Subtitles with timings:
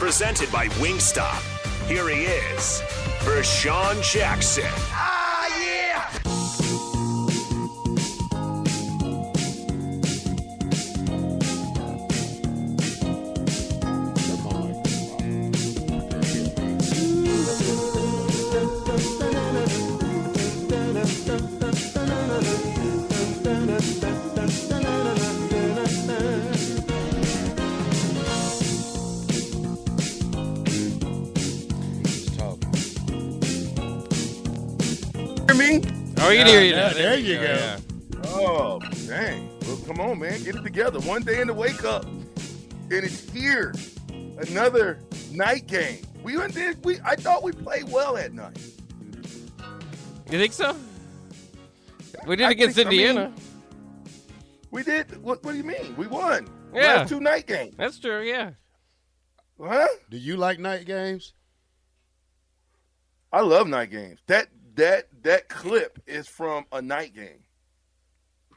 [0.00, 1.42] Presented by Wingstop.
[1.86, 2.80] Here he is,
[3.20, 4.64] Vershawn Jackson.
[36.30, 36.36] Me?
[36.36, 36.92] Oh, you can hear you now.
[36.92, 37.42] There you go.
[37.42, 37.78] yeah.
[38.26, 39.58] Oh, dang.
[39.62, 40.42] Well, come on, man.
[40.42, 41.00] Get it together.
[41.00, 42.04] One day in the wake up.
[42.04, 43.74] And it's here.
[44.38, 45.00] Another
[45.32, 46.04] night game.
[46.22, 48.58] We went there, we I thought we played well at night.
[50.30, 50.76] You think so?
[52.26, 53.32] We did I against think- I mean, Indiana.
[54.70, 55.96] We did what what do you mean?
[55.96, 56.48] We won.
[56.74, 56.96] Yeah.
[56.96, 57.74] Last two night games.
[57.76, 58.22] That's true.
[58.22, 58.50] Yeah.
[59.62, 59.88] Huh?
[60.10, 61.32] Do you like night games?
[63.32, 64.20] I love night games.
[64.26, 64.48] That
[64.80, 67.44] that that clip is from a night game.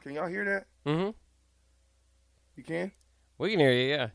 [0.02, 0.66] Can y'all hear that?
[0.90, 1.10] Mm-hmm.
[2.56, 2.92] You can?
[3.38, 3.88] We can hear you.
[3.88, 4.08] Yeah.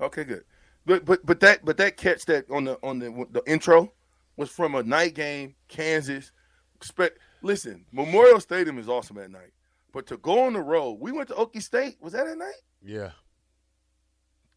[0.00, 0.44] Okay, good.
[0.84, 3.92] But but but that but that catch that on the on the the intro
[4.36, 6.32] was from a night game, Kansas.
[6.76, 9.52] Expect listen, Memorial Stadium is awesome at night.
[9.92, 11.98] But to go on the road, we went to Okie State.
[12.00, 12.62] Was that at night?
[12.82, 13.10] Yeah.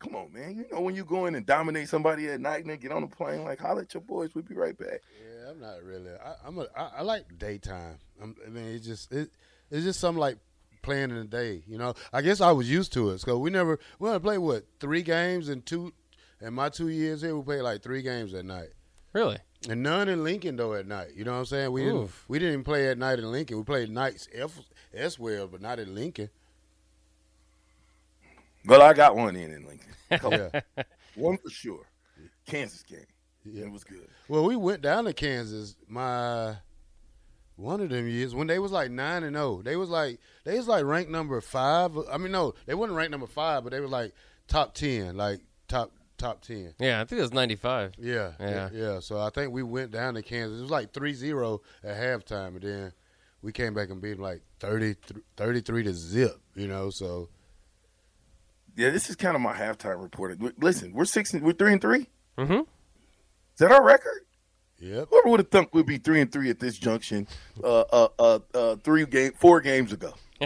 [0.05, 0.55] Come on, man.
[0.55, 3.07] You know when you go in and dominate somebody at night and get on the
[3.07, 5.01] plane, like holler at your boys, we'll be right back.
[5.19, 6.11] Yeah, I'm not really.
[6.11, 6.67] I, I'm a.
[6.77, 7.97] I, I like daytime.
[8.21, 9.29] I'm, I mean, it's just it,
[9.71, 10.37] it's just something like
[10.81, 11.63] playing in the day.
[11.67, 14.37] You know, I guess I was used to it because we never we only played
[14.39, 15.93] what three games in two.
[16.41, 18.67] In my two years here, we played like three games at night,
[19.13, 19.37] Really?
[19.69, 21.11] and none in Lincoln though at night.
[21.15, 21.71] You know what I'm saying?
[21.71, 23.57] We didn't we didn't even play at night in Lincoln.
[23.57, 24.27] We played nights
[24.93, 26.29] elsewhere, but not in Lincoln.
[28.67, 29.81] But I got one in in Lincoln.
[30.55, 30.61] Yeah.
[31.15, 31.85] One for sure.
[32.45, 32.99] Kansas game.
[33.43, 33.65] Yeah.
[33.65, 34.07] It was good.
[34.27, 36.55] Well, we went down to Kansas my
[37.57, 39.61] one of them years when they was like nine and zero.
[39.63, 41.97] They was like they was like ranked number five.
[42.11, 44.13] I mean, no, they wasn't ranked number five, but they were like
[44.47, 46.73] top ten, like top top ten.
[46.79, 47.01] Yeah.
[47.01, 47.93] I think it was 95.
[47.97, 48.69] Yeah, Yeah.
[48.73, 48.99] yeah.
[48.99, 50.59] So I think we went down to Kansas.
[50.59, 52.91] It was like 3-0 at halftime, and then
[53.41, 54.95] we came back and beat them like 30,
[55.37, 56.39] 33 to zip.
[56.55, 57.29] You know, so
[58.75, 60.37] Yeah, this is kind of my halftime report.
[60.61, 62.07] Listen, we're six and we're three and three.
[62.37, 62.53] Mm-hmm.
[62.53, 64.25] Is that our record?
[64.79, 65.07] yep.
[65.09, 67.27] Whoever would have thunk we'd be three and three at this junction,
[67.63, 70.13] uh, uh, uh, uh three game, four games ago.
[70.41, 70.45] I,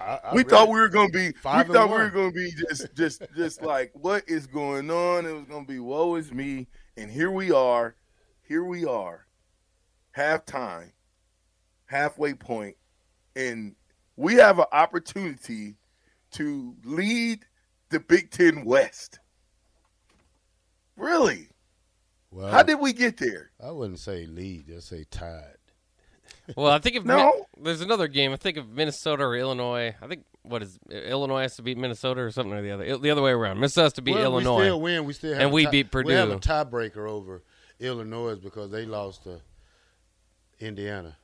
[0.00, 1.32] I we really- thought we were going to be.
[1.38, 4.46] Five we and thought we were going to be just, just, just like what is
[4.46, 5.24] going on?
[5.24, 7.96] It was going to be woe is me, and here we are.
[8.42, 9.26] Here we are,
[10.14, 10.90] halftime,
[11.86, 12.76] halfway point,
[13.34, 13.74] and
[14.16, 15.76] we have an opportunity
[16.32, 17.44] to lead
[17.90, 19.18] the Big Ten West.
[20.96, 21.48] Really?
[22.30, 23.50] Well, How did we get there?
[23.62, 25.56] I wouldn't say lead, just say tied.
[26.56, 27.46] Well, I think if No.
[27.56, 28.32] Min- there's another game.
[28.32, 29.94] I think of Minnesota or Illinois.
[30.00, 32.98] I think what is Illinois has to beat Minnesota or something or the other.
[32.98, 33.56] The other way around.
[33.56, 34.58] Minnesota has to beat well, Illinois.
[34.58, 35.04] We still win.
[35.04, 37.42] We still have And we tie- beat We have a tiebreaker over
[37.78, 39.40] Illinois because they lost to
[40.58, 41.16] Indiana.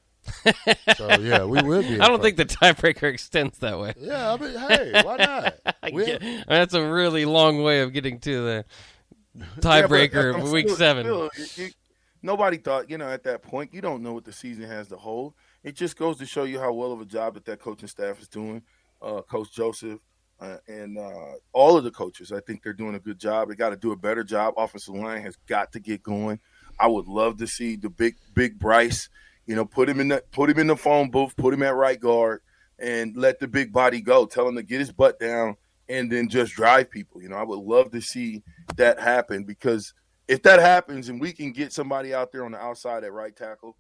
[0.97, 2.01] So yeah, we will be.
[2.01, 3.95] I don't think the tiebreaker extends that way.
[3.99, 5.55] Yeah, I mean, hey, why not?
[5.83, 8.65] I We- get- that's a really long way of getting to the
[9.35, 11.05] Yeah, tiebreaker uh, week still- seven.
[11.05, 11.75] still, it- it-
[12.23, 14.97] nobody thought, you know, at that point, you don't know what the season has to
[14.97, 15.35] hold.
[15.65, 18.21] It just goes to show you how well of a job that that coaching staff
[18.21, 18.63] is doing.
[19.03, 20.01] Uh, Coach Joseph
[20.41, 23.49] uh, and uh, all of the coaches, I think they're doing a good job.
[23.49, 24.55] They got to do a better job.
[24.57, 26.41] Offensive line has got to get going.
[26.81, 29.09] I would love to see the big, big Bryce.
[29.49, 31.75] You know, put him in the put him in the phone booth, put him at
[31.75, 32.43] right guard,
[32.79, 34.27] and let the big body go.
[34.27, 35.57] Tell him to get his butt down
[35.89, 37.23] and then just drive people.
[37.23, 38.43] You know, I would love to see
[38.77, 39.95] that happen because
[40.29, 43.35] if that happens and we can get somebody out there on the outside at right
[43.35, 43.75] tackle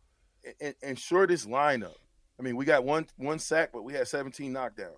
[0.58, 1.96] and, and shore this lineup.
[2.40, 4.96] I mean, we got one one sack, but we had 17 knockdowns.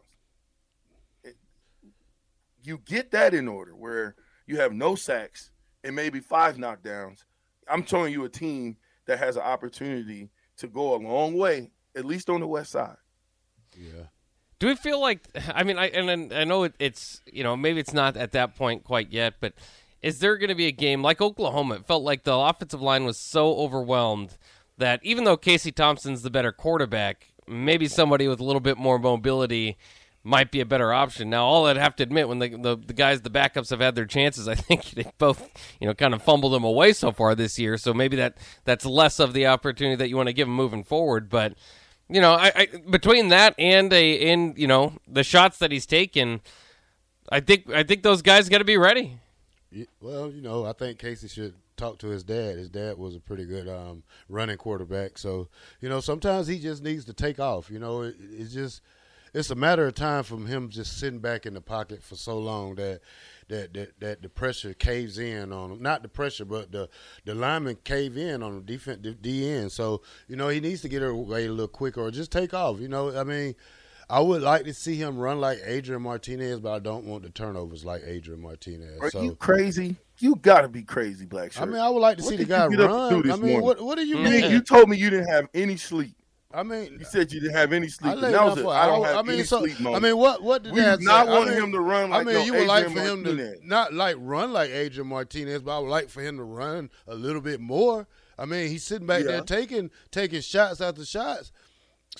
[1.25, 1.37] It,
[2.62, 4.14] you get that in order where
[4.46, 5.50] you have no sacks
[5.82, 7.25] and maybe five knockdowns.
[7.67, 8.76] I'm showing you a team
[9.06, 12.96] that has an opportunity to go a long way, at least on the west side.
[13.76, 14.04] Yeah.
[14.58, 15.26] Do we feel like?
[15.54, 18.84] I mean, I and I know it's you know maybe it's not at that point
[18.84, 19.54] quite yet, but
[20.02, 21.76] is there going to be a game like Oklahoma?
[21.76, 24.36] It felt like the offensive line was so overwhelmed
[24.78, 28.98] that even though Casey Thompson's the better quarterback, maybe somebody with a little bit more
[28.98, 29.76] mobility
[30.22, 31.31] might be a better option.
[31.31, 33.94] Now, all I'd have to admit, when the, the, the guys, the backups have had
[33.94, 35.49] their chances, I think they both,
[35.81, 37.78] you know, kind of fumbled them away so far this year.
[37.78, 40.84] So maybe that that's less of the opportunity that you want to give them moving
[40.84, 41.28] forward.
[41.28, 41.55] But
[42.08, 45.87] you know, I, I between that and a in you know the shots that he's
[45.87, 46.40] taken,
[47.31, 49.19] I think I think those guys got to be ready.
[50.00, 52.58] Well, you know, I think Casey should talk to his dad.
[52.58, 55.49] His dad was a pretty good um, running quarterback, so
[55.81, 57.70] you know sometimes he just needs to take off.
[57.70, 58.82] You know, it, it's just
[59.32, 62.38] it's a matter of time from him just sitting back in the pocket for so
[62.38, 63.00] long that
[63.49, 65.82] that that, that the pressure caves in on him.
[65.82, 66.88] Not the pressure, but the
[67.25, 69.73] the linemen cave in on the defense the end.
[69.73, 72.81] So you know he needs to get away a little quicker or just take off.
[72.81, 73.55] You know, I mean.
[74.12, 77.31] I would like to see him run like Adrian Martinez, but I don't want the
[77.31, 78.99] turnovers like Adrian Martinez.
[79.00, 79.23] Are so.
[79.23, 79.94] you crazy?
[80.19, 81.62] You got to be crazy, Black Shirt.
[81.62, 83.31] I mean, I would like to what see the guy run.
[83.31, 84.25] I mean, what what do you mm-hmm.
[84.25, 84.50] mean?
[84.50, 86.17] You told me you didn't have any sleep.
[86.52, 88.12] I mean, you said you didn't have any sleep.
[88.12, 90.05] I, that was I don't have I mean, any so, sleep moment.
[90.05, 91.32] I mean, what what did we that not say?
[91.32, 93.23] want I mean, him to run like I mean, no you would like for him
[93.23, 93.61] Martinez.
[93.61, 96.91] to not like run like Adrian Martinez, but I would like for him to run
[97.06, 98.08] a little bit more.
[98.37, 99.32] I mean, he's sitting back Yeah.
[99.32, 101.52] there taking taking shots after shots.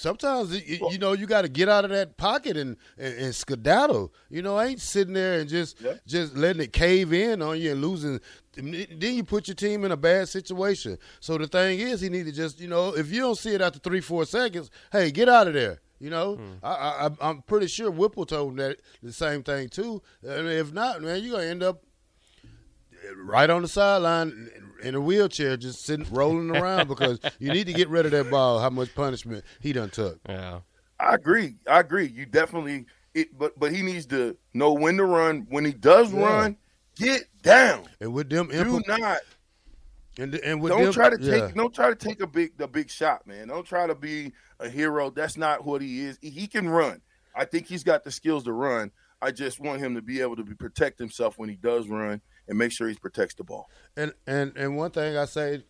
[0.01, 3.35] Sometimes you, you know you got to get out of that pocket and, and, and
[3.35, 4.13] skedaddle.
[4.31, 5.95] You know, I ain't sitting there and just Yeah.
[6.07, 8.19] just letting it cave in on you and losing.
[8.55, 10.97] Then you put your team in a bad situation.
[11.21, 13.61] So the thing is, he need to just you know if you don't see it
[13.61, 15.81] after three four seconds, hey, get out of there.
[15.99, 16.53] You know, hmm.
[16.63, 20.01] I, I, I'm- I'm pretty sure Whipple told him that the same thing too.
[20.27, 21.83] I mean, if not, man, you're gonna end up
[23.17, 24.49] right on the sideline
[24.83, 28.31] in a wheelchair, just sitting rolling around because you need to get rid of that
[28.31, 28.59] ball.
[28.59, 30.19] How much punishment he done took?
[30.29, 30.61] Yeah.
[30.99, 31.57] I agree.
[31.69, 32.07] I agree.
[32.09, 35.47] You definitely it, but but he needs to know when to run.
[35.49, 36.21] When he does Yeah.
[36.25, 36.57] run,
[36.97, 37.87] get down.
[38.01, 39.19] And with them, Do implement- not
[40.19, 41.47] and and with don't them, try to yeah.
[41.47, 43.49] take don't try to take a big the big shot, man.
[43.49, 45.11] Don't try to be a hero.
[45.11, 46.19] That's not what he is.
[46.21, 47.01] He can run.
[47.35, 48.91] I think he's got the skills to run.
[49.23, 52.21] I just want him to be able to be, protect himself when he does run
[52.51, 53.71] and make sure he protects the ball.
[53.97, 55.63] And and and one thing I say,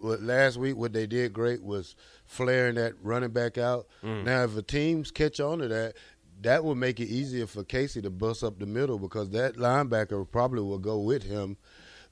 [0.00, 1.94] last week what they did great was
[2.24, 3.86] flaring that running back out.
[4.02, 4.24] Mm.
[4.24, 5.94] Now if the teams catch on to that,
[6.40, 10.28] that will make it easier for Casey to bust up the middle because that linebacker
[10.28, 11.58] probably will go with him.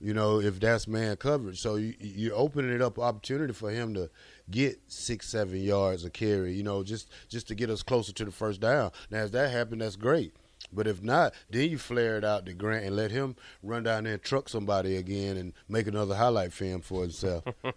[0.03, 3.93] You know, if that's man coverage, so you, you're opening it up opportunity for him
[3.95, 4.09] to
[4.51, 6.55] get six, seven yards of carry.
[6.55, 8.93] You know, just just to get us closer to the first down.
[9.11, 10.35] Now, if that happened, that's great.
[10.73, 14.05] But if not, then you flare it out to Grant and let him run down
[14.05, 17.45] there and truck somebody again and make another highlight film for himself.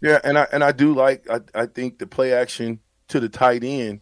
[0.00, 3.28] Yeah, and I and I do like I, I think the play action to the
[3.28, 4.00] tight end,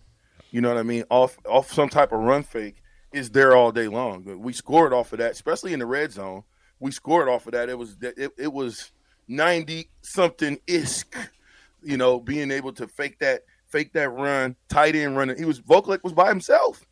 [0.50, 2.82] you know what I mean, off off some type of run fake
[3.12, 4.24] is there all day long.
[4.40, 6.42] We scored off of that, especially in the red zone.
[6.80, 7.68] We scored off of that.
[7.68, 8.90] It was it, it was
[9.28, 11.14] ninety something isk,
[11.82, 15.38] you know, being able to fake that fake that run, tight end running.
[15.38, 16.84] He was Vokolek was by himself.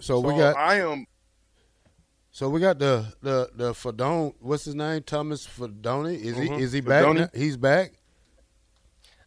[0.00, 1.06] So, we got I am
[2.30, 4.34] so we got the the the Fidone.
[4.40, 5.02] What's his name?
[5.02, 6.18] Thomas Fidone.
[6.18, 7.14] Is he is he back?
[7.14, 7.28] Now?
[7.34, 7.92] He's back.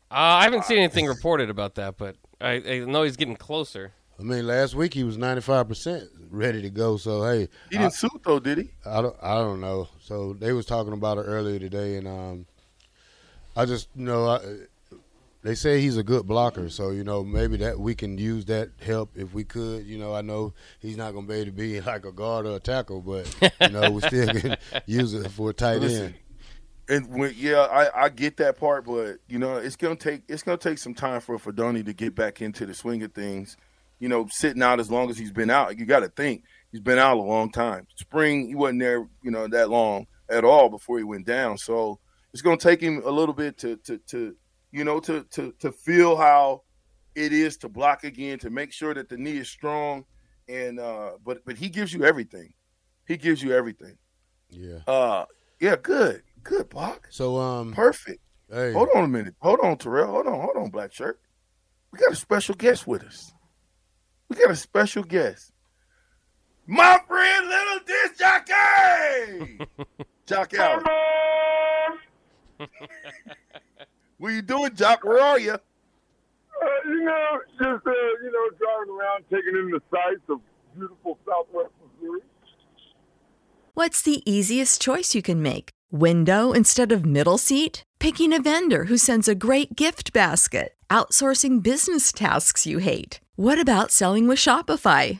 [0.09, 3.93] Uh, I haven't seen anything reported about that, but I, I know he's getting closer.
[4.19, 6.97] I mean, last week he was ninety five percent ready to go.
[6.97, 8.69] So hey, he didn't suit though, did he?
[8.85, 9.89] I don't I don't know.
[9.99, 12.45] So they was talking about it earlier today, and um,
[13.55, 14.39] I just you know I,
[15.43, 16.69] they say he's a good blocker.
[16.69, 19.85] So you know maybe that we can use that help if we could.
[19.85, 22.55] You know I know he's not gonna be able to be like a guard or
[22.55, 26.15] a tackle, but you know we still can use it for a tight Listen, end.
[26.89, 30.43] And when, yeah, I, I get that part, but you know, it's gonna take it's
[30.43, 33.57] gonna take some time for Fidone to get back into the swing of things.
[33.99, 36.81] You know, sitting out as long as he's been out, you got to think he's
[36.81, 37.87] been out a long time.
[37.95, 41.57] Spring, he wasn't there, you know, that long at all before he went down.
[41.57, 41.99] So
[42.33, 44.35] it's gonna take him a little bit to to to
[44.73, 46.63] you know to to to feel how
[47.15, 50.03] it is to block again, to make sure that the knee is strong,
[50.49, 52.53] and uh, but but he gives you everything.
[53.07, 53.97] He gives you everything.
[54.49, 54.79] Yeah.
[54.87, 55.25] Uh,
[55.59, 57.07] yeah, good, good block.
[57.11, 58.19] So um, Perfect.
[58.51, 59.35] hey, Hold on a minute.
[59.39, 60.11] Hold on, Terrell.
[60.11, 60.41] Hold on.
[60.41, 61.19] Hold on, Black Shirt.
[61.91, 63.31] We got a special guest with us.
[64.29, 65.51] We got a special guest.
[66.65, 69.59] My friend, little disc jockey.
[70.27, 70.83] Jacques Allen.
[74.17, 75.03] what you doing, Jacques?
[75.03, 75.53] Where are you?
[75.53, 80.39] Uh, you know, just uh, you know, driving around, taking in the sights of
[80.75, 82.21] beautiful Southwest Missouri.
[83.73, 85.69] What's the easiest choice you can make?
[85.91, 87.83] Window instead of middle seat?
[87.99, 90.75] Picking a vendor who sends a great gift basket?
[90.89, 93.19] Outsourcing business tasks you hate?
[93.35, 95.19] What about selling with Shopify?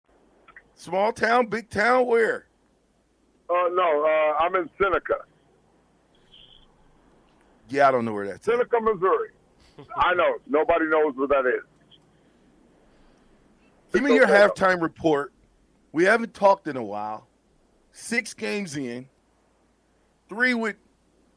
[0.81, 2.47] Small town, big town, where?
[3.47, 5.13] Uh, no, uh, I'm in Seneca,
[7.69, 8.53] Yeah, I don't know where that's at.
[8.55, 9.29] Seneca, Missouri.
[9.95, 11.61] I know nobody knows where that is.
[13.93, 15.31] Give me your halftime report.
[15.91, 17.27] We haven't talked in a while.
[17.91, 19.07] Six games in,
[20.29, 20.77] three with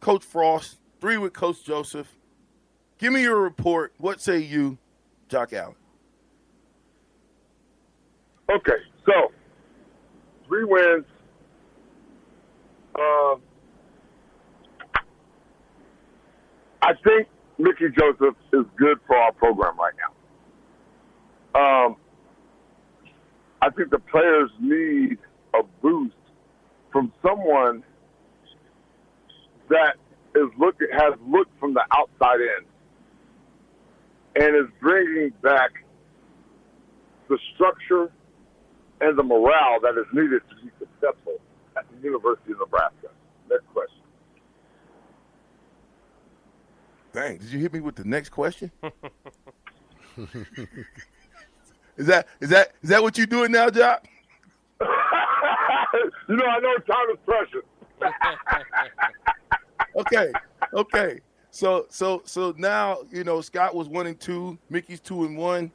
[0.01, 2.09] Coach Frost, three with Coach Joseph.
[2.97, 3.93] Give me your report.
[3.99, 4.79] What say you,
[5.29, 5.75] Jacques Allen?
[8.51, 8.73] Okay,
[9.07, 9.33] so
[10.47, 11.05] three wins.
[12.97, 13.41] Um,
[16.83, 20.11] I think Mickey Joseph is good for our program right now.
[21.61, 21.97] Um,
[23.63, 25.19] I think the players need
[25.55, 26.15] a boost
[26.93, 27.83] from someone
[29.71, 29.97] that
[30.35, 32.65] is looking has looked from the outside in
[34.43, 35.71] and is bringing back
[37.29, 38.13] the structure
[39.05, 41.39] and the morale that is needed to be successful
[41.77, 43.09] at the University of Nebraska.
[43.51, 44.01] Next question.
[47.13, 48.71] Dang, did you hit me with the next question?
[51.97, 54.09] is that is that is that what you're doing now, Jacques?
[54.81, 57.63] you know, I know time is precious.
[59.97, 60.33] okay,
[60.73, 61.21] okay.
[61.51, 65.71] So so so now you know Scott was one and two, Mickey's two and one,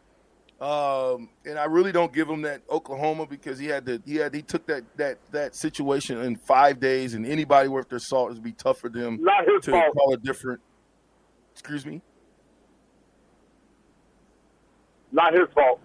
[0.62, 4.34] um, and I really don't give him that Oklahoma because he had to he had
[4.36, 8.44] he took that that that situation in five days, and anybody worth their salt would
[8.44, 9.96] be tough for them Not his to fault.
[9.96, 10.60] call it different.
[11.54, 12.02] Excuse me.
[15.12, 15.80] Not his fault.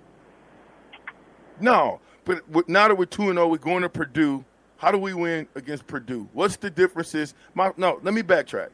[1.61, 4.45] No, but with- now that we're two and zero, we're going to Purdue.
[4.77, 6.29] How do we win against Purdue?
[6.33, 7.33] What's the differences?
[7.55, 8.69] My, no, let me backtrack.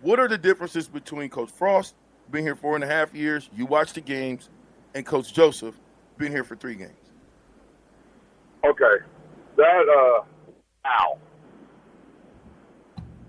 [0.00, 1.94] What are the differences between Coach Frost,
[2.30, 4.48] been here four and a half years, you watch the games,
[4.94, 5.78] and Coach Joseph,
[6.18, 6.92] been here for three games?
[8.64, 9.04] Okay.
[9.56, 10.24] That uh
[10.86, 11.18] ow.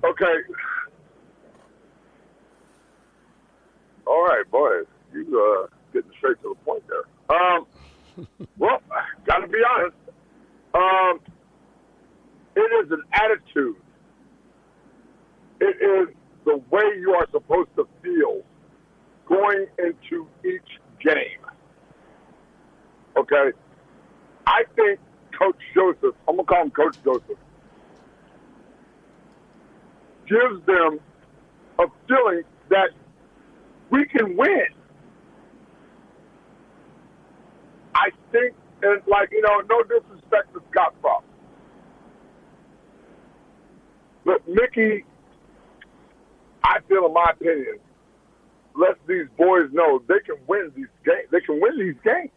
[0.04, 0.34] Okay.
[4.06, 4.86] All right, boys.
[5.14, 7.38] You uh getting straight to the point there.
[7.38, 7.66] Um
[8.58, 8.82] well,
[9.26, 9.96] gotta be honest.
[10.74, 11.20] Um
[12.56, 13.78] it is an attitude.
[15.60, 16.16] It is
[16.46, 18.42] the way you are supposed to feel
[19.26, 21.43] going into each game.
[23.18, 23.52] Okay?
[24.46, 25.00] I think
[25.38, 27.38] Coach Joseph, I'm gonna call him Coach Joseph,
[30.28, 31.00] gives them
[31.80, 32.90] a feeling that
[33.90, 34.66] we can win.
[37.96, 41.26] I think, and like you know, no disrespect to Scott Frost,
[44.26, 45.06] but Mickey,
[46.64, 47.80] I feel, in my opinion,
[48.76, 51.28] lets these boys know they can win these games.
[51.32, 52.32] They can win these games.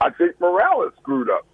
[0.00, 1.46] I think morale is screwed up.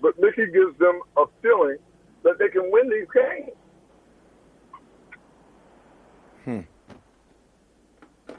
[0.00, 1.76] But Mickey gives them a feeling
[2.22, 3.56] that they can win these games.
[6.44, 8.34] Hmm.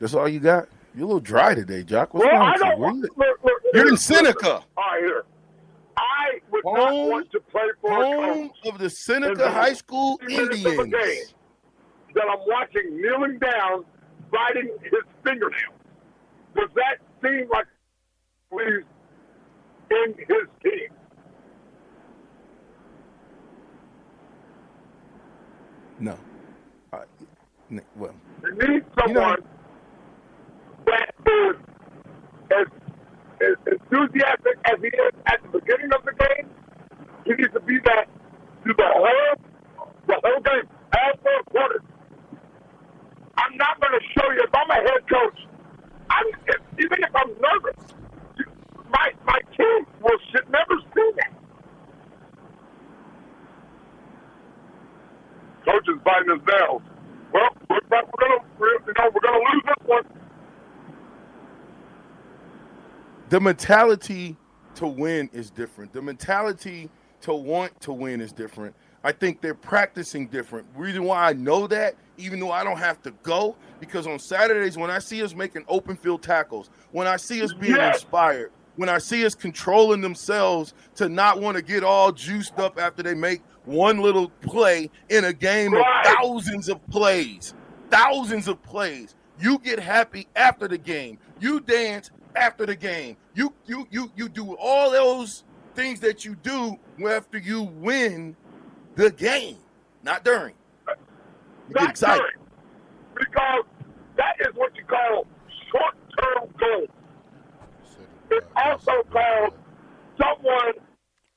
[0.00, 0.68] That's all you got.
[0.94, 2.14] You're a little dry today, Jacques.
[2.14, 2.86] What's well, wrong I don't you?
[3.02, 4.54] You- Look, look, You're in Seneca.
[4.54, 5.24] All right, here.
[5.98, 10.40] I would not want to play for a Home of the Seneca High School 60
[10.42, 11.34] of a Indians.
[12.14, 13.84] that I'm watching kneeling down,
[14.30, 14.92] biting his
[15.24, 15.75] fingernail.
[16.56, 17.66] Does that seem like
[18.50, 18.84] he's
[19.90, 20.88] in his team?
[25.98, 26.18] No.
[26.92, 26.98] Uh,
[27.96, 29.42] well, You need You know- someone
[30.86, 31.56] that is
[32.52, 32.66] as,
[33.40, 36.50] as enthusiastic as he is at the beginning of the game.
[37.24, 38.08] He needs to be that
[38.62, 41.82] through the whole the whole game, all four quarters.
[43.36, 45.40] I'm not going to show you if I'm a head coach.
[46.78, 47.94] I'm if, even if I'm nervous,
[48.90, 51.32] my my team will should never see that.
[55.64, 56.82] Coach is biting his nails.
[57.32, 60.04] Well, we're, we're gonna we're, you know we're gonna lose this one.
[63.30, 64.36] the mentality
[64.76, 65.92] to win is different.
[65.92, 66.90] The mentality
[67.22, 68.74] to want to win is different.
[69.06, 70.66] I think they're practicing different.
[70.74, 74.76] Reason why I know that, even though I don't have to go, because on Saturdays
[74.76, 77.98] when I see us making open field tackles, when I see us being Yes.
[78.02, 82.80] inspired, when I see us controlling themselves to not want to get all juiced up
[82.80, 85.86] after they make one little play in a game Right.
[86.04, 87.54] of thousands of plays,
[87.92, 89.14] thousands of plays.
[89.38, 91.18] You get happy after the game.
[91.38, 93.18] You dance after the game.
[93.34, 95.44] You you you you do all those
[95.76, 96.76] things that you do
[97.08, 98.36] after you win
[98.96, 99.56] the game,
[100.02, 100.54] not during.
[100.88, 102.18] You Not excited.
[102.20, 102.36] during.
[103.14, 103.64] Because
[104.16, 105.26] that is what you call
[105.70, 106.88] short-term goals.
[108.30, 109.54] It's also called
[110.20, 110.72] someone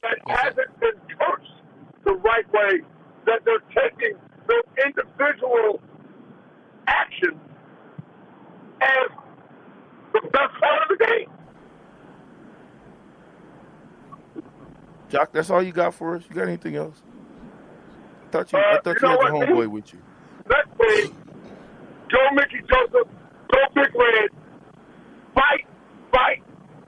[0.01, 1.51] that hasn't been coached
[2.05, 2.79] the right way,
[3.25, 5.81] that they're taking those individual
[6.87, 7.37] actions
[8.81, 9.09] as
[10.13, 11.29] the best part of the game.
[15.11, 16.23] Jacques, that's all you got for us.
[16.29, 17.01] You got anything else?
[18.29, 19.99] I thought you, Uh, I thought you you, know had your homeboy with you.
[20.47, 21.07] Let's say,
[22.11, 23.07] go Mickey Joseph,
[23.51, 24.29] go Big Red,
[25.33, 25.65] fight,
[26.11, 26.43] fight,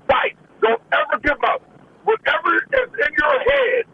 [0.08, 0.38] fight.
[0.62, 1.62] Don't ever give up.
[2.04, 3.86] Whatever is in your head,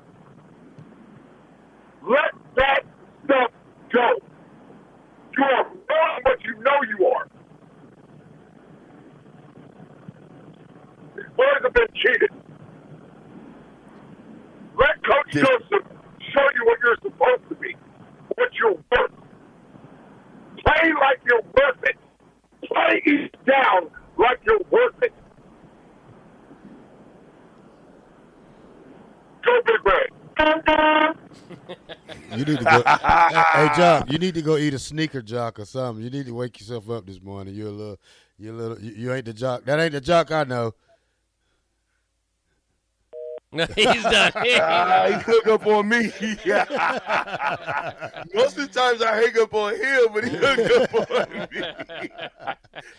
[2.04, 2.82] let that
[3.26, 3.52] stuff
[3.94, 4.10] go.
[5.38, 7.28] You are wrong what you know you are.
[11.16, 12.30] These boys have been cheated.
[14.78, 15.97] Let Coach This- Joseph
[16.38, 17.76] show you what you're supposed to be,
[18.36, 19.12] what you're worth.
[20.66, 21.98] Play like you're worth it.
[22.66, 25.14] Play each down like you're worth it.
[29.46, 30.10] Go Big Red.
[32.32, 32.84] You need to go.
[32.86, 36.04] hey, Jacques, you need to go eat a sneaker jock or something.
[36.04, 37.56] You need to wake yourself up this morning.
[37.56, 38.00] You're a little,
[38.38, 38.80] you're a little.
[38.80, 39.64] You, you ain't the jock.
[39.66, 40.74] That ain't the jock I know.
[43.76, 44.32] He's done.
[44.60, 45.98] Ah, he hook up on me.
[48.34, 52.10] Most of the times I hang up on him, but he hook up on me.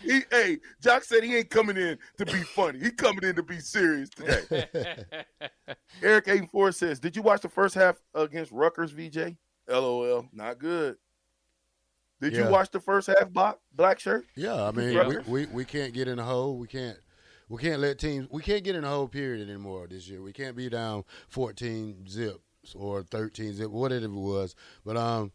[0.03, 2.79] he, hey, Jacques said he ain't coming in to be funny.
[2.79, 5.05] He coming in to be serious today.
[6.01, 9.35] Eric eight four says, "Did you watch the first half against Rutgers, VJ?
[9.67, 10.97] LOL, not good.
[12.21, 12.45] Did Yeah.
[12.45, 14.25] you watch the first half, Black, black shirt?
[14.35, 16.57] Yeah, I mean, we, we, we can't get in a hole.
[16.57, 16.97] We can't
[17.49, 18.27] we can't let teams.
[18.29, 20.21] We can't get in a hole period anymore this year.
[20.21, 24.55] We can't be down fourteen zips or thirteen zip, whatever it was.
[24.85, 25.31] But um,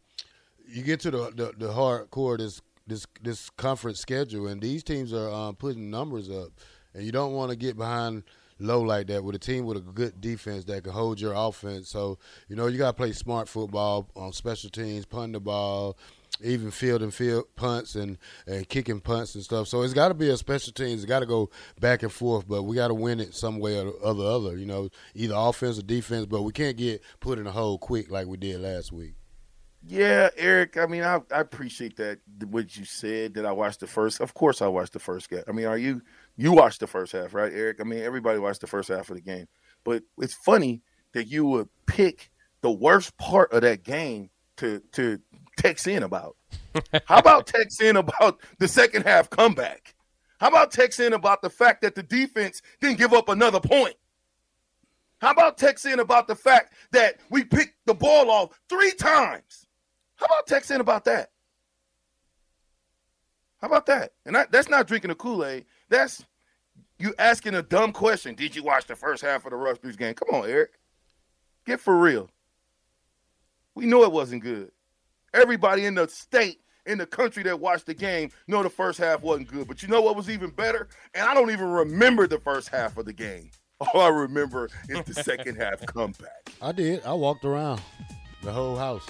[0.67, 5.13] you get to the the, the hardcore this this this conference schedule, and these teams
[5.13, 6.51] are um, putting numbers up,
[6.95, 8.23] and you don't want to get behind
[8.61, 11.89] low like that with a team with a good defense that can hold your offense.
[11.89, 15.99] So you know you got to play smart football on special teams, punt the ball,
[16.43, 19.69] even field and field punts and, and kicking punts and stuff.
[19.69, 21.03] So it's got to be a special teams.
[21.03, 23.79] It's got to go back and forth, but we got to win it some way
[23.79, 24.25] or the other.
[24.25, 26.27] Other, you know, either offense or defense.
[26.27, 29.15] But we can't get put in a hole quick like we did last week.
[29.87, 30.77] Yeah, Eric.
[30.79, 33.35] I mean, I, I appreciate that what you said.
[33.35, 34.21] That I watched the first.
[34.21, 35.43] Of course, I watched the first game.
[35.47, 36.03] I mean, are you
[36.37, 37.81] you watched the first half, right, Eric?
[37.81, 39.47] I mean, everybody watched the first half of the game.
[39.85, 42.31] But it's funny that you would pick
[42.63, 45.21] the worst part of that game to to
[45.65, 46.37] text in about.
[47.07, 49.95] How about text in about the second half comeback?
[50.39, 53.95] How about text in about the fact that the defense didn't give up another point?
[55.21, 59.67] How about text in about the fact that we picked the ball off three times?
[60.17, 61.31] How about text in about that?
[63.63, 64.13] How about that?
[64.27, 65.65] And that, that's not drinking a Kool Aid.
[65.89, 66.27] That's
[66.99, 68.35] you asking a dumb question.
[68.35, 70.15] Did you watch the first half of the Rush Rutgers game?
[70.15, 70.73] Come on, Eric.
[71.65, 72.29] Get for real.
[73.75, 74.71] We know it wasn't good.
[75.35, 79.23] Everybody in the state in the country that watched the game know the first half
[79.23, 79.67] wasn't good.
[79.67, 80.89] But you know what was even better?
[81.15, 83.51] And I don't even remember the first half of the game.
[83.81, 86.53] All I remember is the second half comeback.
[86.63, 87.05] I did.
[87.05, 87.81] I walked around
[88.43, 89.07] the whole house.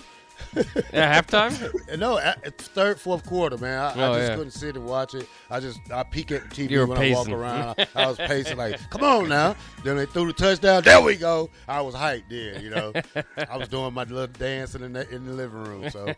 [0.92, 1.98] At halftime?
[1.98, 3.78] no, at, at third, fourth quarter, man.
[3.78, 4.36] I, Oh, I just yeah.
[4.36, 5.28] couldn't sit and watch it.
[5.50, 7.74] I just I peek at the TV You were when I walk around.
[7.78, 9.56] I, I was pacing like, come on now.
[9.84, 10.82] Then they threw the touchdown.
[10.82, 11.50] There we go.
[11.68, 12.92] I was hyped then, you know.
[13.50, 15.90] I was doing my little dance in the in the living room.
[15.90, 16.14] So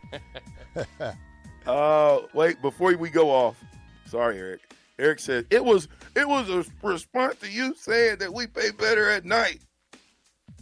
[1.65, 3.61] Uh, wait, before we go off,
[4.05, 4.61] sorry, Eric.
[4.99, 9.09] Eric said it was it was a response to you saying that we pay better
[9.11, 9.61] at night.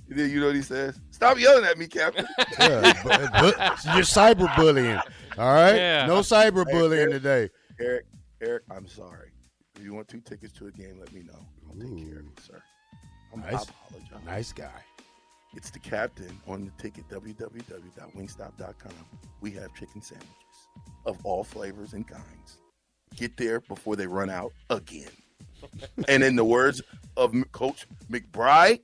[0.08, 1.00] Then you know what he says?
[1.12, 2.26] Stop yelling at me, Captain.
[2.60, 5.02] yeah, but, but you're cyberbullying.
[5.38, 6.06] All right, Yeah.
[6.06, 7.50] no cyberbullying today.
[7.80, 8.06] Eric,
[8.42, 9.32] Eric, I'm sorry.
[9.76, 11.40] If you want two tickets to a game, let me know.
[11.68, 12.62] I'll take care of it, sir.
[13.34, 13.64] I'm, I Nice.
[13.68, 14.26] apologize.
[14.26, 14.82] Nice guy.
[15.56, 18.94] It's the captain on the ticket, www.wingstop.com.
[19.42, 20.32] We have chicken sandwiches
[21.06, 22.58] of all flavors and kinds.
[23.16, 25.10] Get there before they run out again.
[26.08, 26.82] and in the words
[27.18, 28.82] of Coach McBride,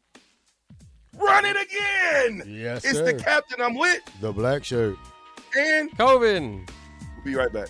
[1.17, 2.43] run it again.
[2.47, 3.05] Yes, it's sir.
[3.05, 4.01] the captain I'm with.
[4.19, 4.95] The black shirt.
[5.57, 6.65] And Coven.
[7.17, 7.67] we'll be right back.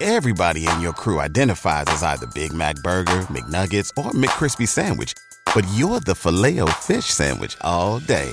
[0.00, 5.14] Everybody in your crew identifies as either Big Mac Burger, McNuggets, or McCrispy Sandwich.
[5.54, 8.32] But you're the filet fish Sandwich all day.